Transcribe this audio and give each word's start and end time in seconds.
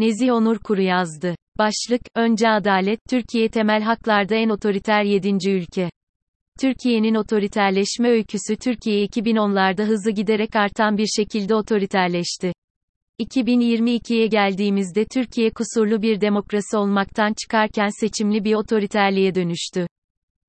Nezih 0.00 0.32
Onur 0.32 0.58
Kuru 0.58 0.82
yazdı. 0.82 1.34
Başlık, 1.58 2.00
Önce 2.14 2.48
Adalet, 2.48 3.00
Türkiye 3.10 3.48
temel 3.48 3.82
haklarda 3.82 4.34
en 4.34 4.48
otoriter 4.48 5.02
7. 5.02 5.50
ülke. 5.50 5.90
Türkiye'nin 6.60 7.14
otoriterleşme 7.14 8.08
öyküsü 8.08 8.56
Türkiye 8.56 9.06
2010'larda 9.06 9.84
hızı 9.84 10.10
giderek 10.10 10.56
artan 10.56 10.98
bir 10.98 11.06
şekilde 11.06 11.54
otoriterleşti. 11.54 12.52
2022'ye 13.20 14.26
geldiğimizde 14.26 15.04
Türkiye 15.04 15.50
kusurlu 15.50 16.02
bir 16.02 16.20
demokrasi 16.20 16.76
olmaktan 16.76 17.34
çıkarken 17.42 17.88
seçimli 18.00 18.44
bir 18.44 18.54
otoriterliğe 18.54 19.34
dönüştü. 19.34 19.86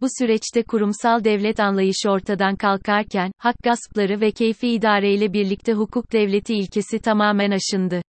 Bu 0.00 0.06
süreçte 0.18 0.62
kurumsal 0.62 1.24
devlet 1.24 1.60
anlayışı 1.60 2.10
ortadan 2.10 2.56
kalkarken, 2.56 3.32
hak 3.38 3.56
gaspları 3.64 4.20
ve 4.20 4.30
keyfi 4.30 4.68
idareyle 4.68 5.32
birlikte 5.32 5.72
hukuk 5.72 6.12
devleti 6.12 6.54
ilkesi 6.54 6.98
tamamen 6.98 7.50
aşındı. 7.50 8.02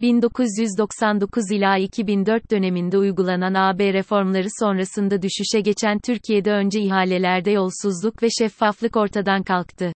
1999 0.00 1.50
ila 1.52 1.78
2004 1.78 2.50
döneminde 2.50 2.98
uygulanan 2.98 3.54
AB 3.54 3.92
reformları 3.92 4.48
sonrasında 4.60 5.22
düşüşe 5.22 5.60
geçen 5.60 5.98
Türkiye'de 5.98 6.52
önce 6.52 6.80
ihalelerde 6.80 7.50
yolsuzluk 7.50 8.22
ve 8.22 8.28
şeffaflık 8.38 8.96
ortadan 8.96 9.42
kalktı. 9.42 9.92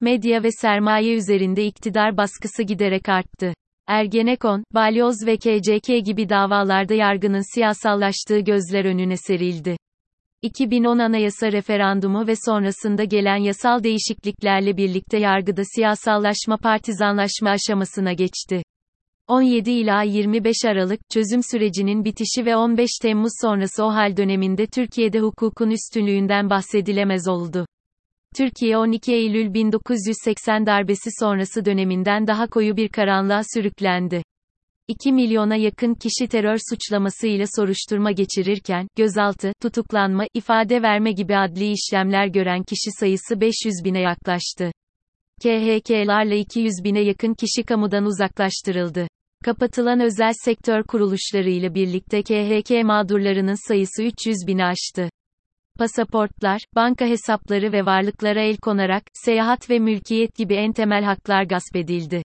Medya 0.00 0.42
ve 0.42 0.48
sermaye 0.50 1.14
üzerinde 1.14 1.66
iktidar 1.66 2.16
baskısı 2.16 2.62
giderek 2.62 3.08
arttı. 3.08 3.54
Ergenekon, 3.86 4.64
Balyoz 4.74 5.16
ve 5.26 5.36
KCK 5.36 6.04
gibi 6.06 6.28
davalarda 6.28 6.94
yargının 6.94 7.54
siyasallaştığı 7.54 8.38
gözler 8.38 8.84
önüne 8.84 9.16
serildi. 9.16 9.76
2010 10.42 10.98
anayasa 10.98 11.52
referandumu 11.52 12.26
ve 12.26 12.34
sonrasında 12.44 13.04
gelen 13.04 13.36
yasal 13.36 13.82
değişikliklerle 13.82 14.76
birlikte 14.76 15.18
yargıda 15.18 15.62
siyasallaşma 15.74 16.56
partizanlaşma 16.56 17.50
aşamasına 17.50 18.12
geçti. 18.12 18.62
17 19.28 19.70
ila 19.70 20.02
25 20.02 20.56
Aralık 20.64 21.00
çözüm 21.10 21.40
sürecinin 21.42 22.04
bitişi 22.04 22.46
ve 22.46 22.56
15 22.56 22.90
Temmuz 23.02 23.32
sonrası 23.42 23.84
o 23.84 23.88
hal 23.88 24.16
döneminde 24.16 24.66
Türkiye'de 24.66 25.20
hukukun 25.20 25.70
üstünlüğünden 25.70 26.50
bahsedilemez 26.50 27.28
oldu. 27.28 27.66
Türkiye 28.36 28.78
12 28.78 29.12
Eylül 29.12 29.54
1980 29.54 30.66
darbesi 30.66 31.10
sonrası 31.20 31.64
döneminden 31.64 32.26
daha 32.26 32.46
koyu 32.46 32.76
bir 32.76 32.88
karanlığa 32.88 33.42
sürüklendi. 33.54 34.22
2 34.88 35.12
milyona 35.12 35.56
yakın 35.56 35.94
kişi 35.94 36.28
terör 36.28 36.58
suçlamasıyla 36.70 37.46
soruşturma 37.56 38.12
geçirirken, 38.12 38.88
gözaltı, 38.96 39.52
tutuklanma, 39.62 40.24
ifade 40.34 40.82
verme 40.82 41.12
gibi 41.12 41.36
adli 41.36 41.72
işlemler 41.72 42.26
gören 42.26 42.62
kişi 42.62 42.90
sayısı 43.00 43.40
500 43.40 43.74
bine 43.84 44.00
yaklaştı. 44.00 44.72
KHK'larla 45.42 46.34
200 46.34 46.72
bine 46.84 47.00
yakın 47.00 47.34
kişi 47.34 47.62
kamudan 47.62 48.04
uzaklaştırıldı. 48.04 49.06
Kapatılan 49.46 50.00
özel 50.00 50.32
sektör 50.44 50.82
kuruluşlarıyla 50.82 51.74
birlikte 51.74 52.22
KHK 52.22 52.84
mağdurlarının 52.84 53.68
sayısı 53.68 54.02
300 54.02 54.36
bini 54.46 54.64
aştı. 54.64 55.10
Pasaportlar, 55.78 56.60
banka 56.74 57.06
hesapları 57.06 57.72
ve 57.72 57.86
varlıklara 57.86 58.42
el 58.42 58.56
konarak, 58.56 59.02
seyahat 59.12 59.70
ve 59.70 59.78
mülkiyet 59.78 60.34
gibi 60.34 60.54
en 60.54 60.72
temel 60.72 61.04
haklar 61.04 61.42
gasp 61.42 61.76
edildi. 61.76 62.22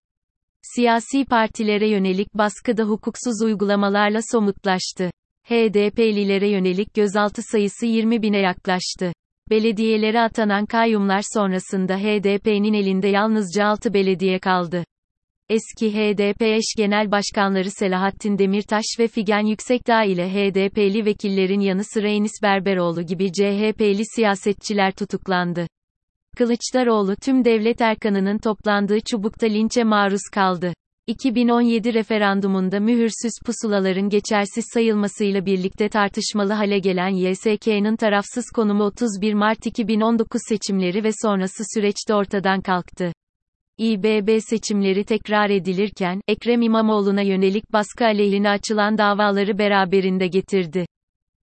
Siyasi 0.61 1.25
partilere 1.25 1.89
yönelik 1.89 2.33
baskı 2.33 2.77
da 2.77 2.83
hukuksuz 2.83 3.41
uygulamalarla 3.41 4.19
somutlaştı. 4.31 5.11
HDP'lilere 5.43 6.49
yönelik 6.49 6.93
gözaltı 6.93 7.41
sayısı 7.51 7.85
20 7.85 8.21
bine 8.21 8.39
yaklaştı. 8.39 9.13
Belediyelere 9.49 10.21
atanan 10.21 10.65
kayyumlar 10.65 11.21
sonrasında 11.33 11.97
HDP'nin 11.97 12.73
elinde 12.73 13.07
yalnızca 13.07 13.65
6 13.65 13.93
belediye 13.93 14.39
kaldı. 14.39 14.83
Eski 15.51 15.93
HDP 15.93 16.41
eş 16.41 16.63
genel 16.77 17.11
başkanları 17.11 17.71
Selahattin 17.71 18.37
Demirtaş 18.37 18.85
ve 18.99 19.07
Figen 19.07 19.45
Yüksekdağ 19.45 20.03
ile 20.03 20.29
HDP'li 20.29 21.05
vekillerin 21.05 21.59
yanı 21.59 21.83
sıra 21.83 22.07
Enis 22.07 22.31
Berberoğlu 22.43 23.01
gibi 23.01 23.31
CHP'li 23.31 24.01
siyasetçiler 24.15 24.91
tutuklandı. 24.91 25.67
Kılıçdaroğlu 26.37 27.15
tüm 27.15 27.45
devlet 27.45 27.81
erkanının 27.81 28.37
toplandığı 28.37 28.99
çubukta 28.99 29.47
linçe 29.47 29.83
maruz 29.83 30.21
kaldı. 30.33 30.73
2017 31.07 31.93
referandumunda 31.93 32.79
mühürsüz 32.79 33.33
pusulaların 33.45 34.09
geçersiz 34.09 34.65
sayılmasıyla 34.73 35.45
birlikte 35.45 35.89
tartışmalı 35.89 36.53
hale 36.53 36.79
gelen 36.79 37.09
YSK'nın 37.09 37.95
tarafsız 37.95 38.45
konumu 38.55 38.83
31 38.83 39.33
Mart 39.33 39.65
2019 39.65 40.41
seçimleri 40.49 41.03
ve 41.03 41.09
sonrası 41.21 41.63
süreçte 41.73 42.13
ortadan 42.13 42.61
kalktı. 42.61 43.11
İBB 43.81 44.39
seçimleri 44.49 45.03
tekrar 45.03 45.49
edilirken, 45.49 46.21
Ekrem 46.27 46.61
İmamoğlu'na 46.61 47.21
yönelik 47.21 47.73
baskı 47.73 48.05
aleyhine 48.05 48.49
açılan 48.49 48.97
davaları 48.97 49.57
beraberinde 49.57 50.27
getirdi. 50.27 50.85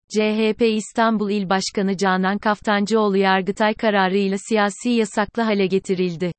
CHP 0.10 0.62
İstanbul 0.62 1.30
İl 1.32 1.50
Başkanı 1.50 1.98
Canan 1.98 2.38
Kaftancıoğlu 2.38 3.18
Yargıtay 3.18 3.74
kararıyla 3.74 4.38
siyasi 4.50 4.90
yasaklı 4.90 5.44
hale 5.44 5.68
getirildi. 5.68 6.32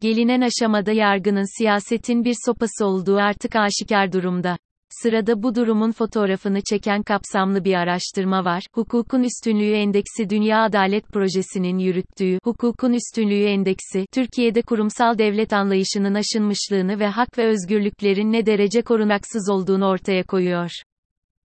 Gelinen 0.00 0.40
aşamada 0.40 0.92
yargının 0.92 1.58
siyasetin 1.58 2.24
bir 2.24 2.34
sopası 2.46 2.86
olduğu 2.86 3.16
artık 3.16 3.56
aşikar 3.56 4.12
durumda. 4.12 4.56
Sırada 4.90 5.42
bu 5.42 5.54
durumun 5.54 5.92
fotoğrafını 5.92 6.60
çeken 6.70 7.02
kapsamlı 7.02 7.64
bir 7.64 7.74
araştırma 7.74 8.44
var. 8.44 8.62
Hukukun 8.74 9.22
Üstünlüğü 9.22 9.72
Endeksi 9.72 10.30
Dünya 10.30 10.62
Adalet 10.62 11.08
Projesi'nin 11.08 11.78
yürüttüğü 11.78 12.38
Hukukun 12.44 12.92
Üstünlüğü 12.92 13.44
Endeksi, 13.44 14.06
Türkiye'de 14.12 14.62
kurumsal 14.62 15.18
devlet 15.18 15.52
anlayışının 15.52 16.14
aşınmışlığını 16.14 17.00
ve 17.00 17.06
hak 17.06 17.38
ve 17.38 17.46
özgürlüklerin 17.46 18.32
ne 18.32 18.46
derece 18.46 18.82
korunaksız 18.82 19.50
olduğunu 19.50 19.86
ortaya 19.86 20.22
koyuyor. 20.22 20.70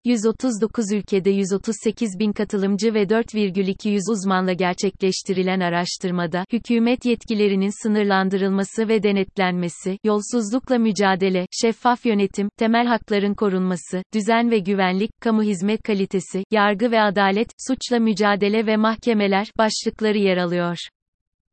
139 0.06 0.92
ülkede 0.92 1.30
138 1.30 2.20
bin 2.20 2.34
katılımcı 2.34 2.94
ve 2.94 3.10
4,200 3.10 4.04
uzmanla 4.12 4.54
gerçekleştirilen 4.54 5.60
araştırmada, 5.60 6.46
hükümet 6.54 7.06
yetkilerinin 7.06 7.84
sınırlandırılması 7.84 8.88
ve 8.88 9.04
denetlenmesi, 9.04 9.98
yolsuzlukla 10.04 10.78
mücadele, 10.78 11.48
şeffaf 11.52 12.06
yönetim, 12.06 12.50
temel 12.58 12.88
hakların 12.88 13.34
korunması, 13.34 14.04
düzen 14.14 14.52
ve 14.52 14.60
güvenlik, 14.60 15.12
kamu 15.22 15.44
hizmet 15.44 15.84
kalitesi, 15.84 16.44
yargı 16.52 16.92
ve 16.92 17.02
adalet, 17.02 17.48
suçla 17.68 18.00
mücadele 18.00 18.66
ve 18.66 18.78
mahkemeler, 18.78 19.48
başlıkları 19.58 20.18
yer 20.18 20.38
alıyor. 20.38 20.78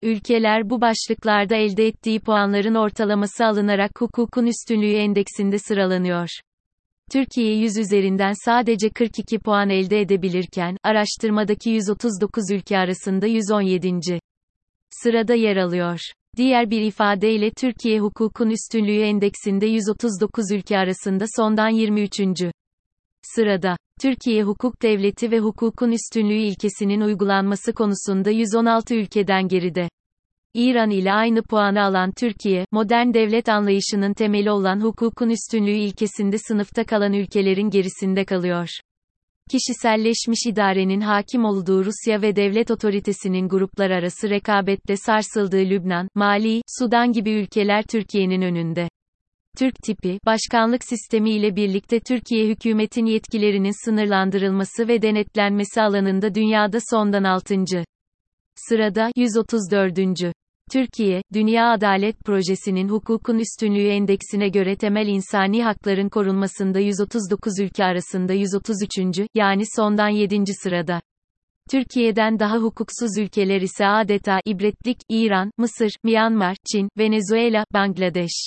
Ülkeler 0.03 0.71
bu 0.71 0.81
başlıklarda 0.81 1.57
elde 1.57 1.87
ettiği 1.87 2.21
puanların 2.21 2.75
ortalaması 2.75 3.47
alınarak 3.47 3.91
hukukun 4.01 4.47
üstünlüğü 4.47 4.93
endeksinde 4.93 5.59
sıralanıyor. 5.59 6.29
Türkiye 7.13 7.55
100 7.55 7.77
üzerinden 7.77 8.33
sadece 8.45 8.91
42 8.91 9.39
puan 9.39 9.71
elde 9.71 10.01
edebilirken, 10.01 10.77
araştırmadaki 10.83 11.71
139 11.71 12.51
ülke 12.51 12.79
arasında 12.79 13.27
117. 13.27 14.19
sırada 14.91 15.35
yer 15.35 15.57
alıyor. 15.57 15.99
Diğer 16.37 16.71
bir 16.71 16.81
ifadeyle 16.81 17.51
Türkiye 17.51 18.01
hukukun 18.01 18.51
üstünlüğü 18.51 19.01
endeksinde 19.01 19.67
139 19.67 20.51
ülke 20.53 20.79
arasında 20.79 21.25
sondan 21.37 21.69
23. 21.69 22.21
sırada. 23.23 23.77
Türkiye 24.01 24.43
hukuk 24.43 24.83
devleti 24.83 25.31
ve 25.31 25.39
hukukun 25.39 25.93
üstünlüğü 25.93 26.41
ilkesinin 26.41 27.01
uygulanması 27.01 27.73
konusunda 27.73 28.31
116 28.31 28.95
ülkeden 28.95 29.49
geride. 29.49 29.89
İran 30.55 30.91
ile 30.91 31.13
aynı 31.13 31.43
puanı 31.43 31.83
alan 31.83 32.13
Türkiye, 32.13 32.67
modern 32.73 33.15
devlet 33.15 33.49
anlayışının 33.49 34.15
temeli 34.15 34.51
olan 34.51 34.81
hukukun 34.81 35.31
üstünlüğü 35.31 35.77
ilkesinde 35.77 36.39
sınıfta 36.39 36.85
kalan 36.85 37.13
ülkelerin 37.13 37.71
gerisinde 37.71 38.25
kalıyor. 38.25 38.69
Kişiselleşmiş 39.51 40.47
idarenin 40.47 41.01
hakim 41.01 41.45
olduğu 41.45 41.85
Rusya 41.85 42.23
ve 42.23 42.37
devlet 42.37 42.71
otoritesinin 42.71 43.49
gruplar 43.49 43.91
arası 43.91 44.31
rekabetle 44.31 44.97
sarsıldığı 44.97 45.71
Lübnan, 45.71 46.09
Mali, 46.15 46.63
Sudan 46.79 47.13
gibi 47.13 47.31
ülkeler 47.31 47.83
Türkiye'nin 47.83 48.43
önünde. 48.43 48.89
Türk 49.59 49.75
tipi, 49.83 50.19
başkanlık 50.27 50.85
sistemi 50.85 51.31
ile 51.31 51.57
birlikte 51.57 52.01
Türkiye 52.01 52.49
hükümetin 52.49 53.07
yetkilerinin 53.07 53.85
sınırlandırılması 53.85 54.89
ve 54.89 55.03
denetlenmesi 55.03 55.83
alanında 55.83 56.35
dünyada 56.35 56.79
sondan 56.91 57.25
6. 57.25 57.65
Sırada 58.69 59.11
134. 59.17 60.40
Türkiye, 60.73 61.23
Dünya 61.33 61.71
Adalet 61.71 62.21
Projesi'nin 62.21 62.89
hukukun 62.89 63.39
üstünlüğü 63.39 63.89
endeksine 63.89 64.49
göre 64.49 64.77
temel 64.77 65.07
insani 65.07 65.65
hakların 65.65 66.09
korunmasında 66.09 66.79
139 66.79 67.53
ülke 67.61 67.85
arasında 67.85 68.33
133. 68.33 68.99
yani 69.35 69.63
sondan 69.77 70.09
7. 70.09 70.45
sırada. 70.63 71.01
Türkiye'den 71.71 72.39
daha 72.39 72.57
hukuksuz 72.57 73.19
ülkeler 73.19 73.61
ise 73.61 73.87
adeta 73.87 74.41
ibretlik, 74.45 74.99
İran, 75.09 75.51
Mısır, 75.59 75.91
Myanmar, 76.05 76.57
Çin, 76.73 76.89
Venezuela, 76.99 77.65
Bangladeş. 77.73 78.47